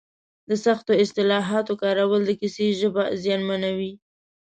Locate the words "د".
0.49-0.51, 2.25-2.31